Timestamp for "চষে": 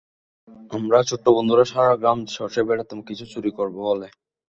2.27-2.61